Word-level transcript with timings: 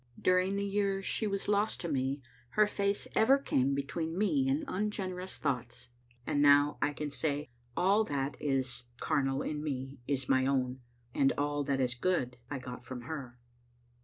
During 0.19 0.55
the 0.55 0.65
years 0.65 1.05
sh^ 1.05 1.29
was 1.29 1.47
lost 1.47 1.79
to 1.81 1.87
me 1.87 2.23
her 2.57 2.65
face 2.65 3.07
ever 3.15 3.37
came 3.37 3.75
between 3.75 4.17
me 4.17 4.49
and 4.49 4.63
un 4.67 4.89
generous 4.89 5.37
thoughts; 5.37 5.89
and 6.25 6.41
now 6.41 6.79
I 6.81 6.91
can 6.91 7.11
say, 7.11 7.49
all 7.77 8.03
that 8.05 8.35
is 8.41 8.85
carnal 8.99 9.43
in 9.43 9.63
me 9.63 9.99
is 10.07 10.27
my 10.27 10.47
own, 10.47 10.79
and 11.13 11.33
all 11.37 11.63
that 11.65 11.79
is 11.79 11.93
good 11.93 12.37
I 12.49 12.57
got 12.57 12.83
from 12.83 13.01
her. 13.01 13.37